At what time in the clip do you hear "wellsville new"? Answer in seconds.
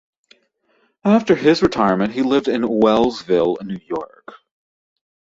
2.67-3.77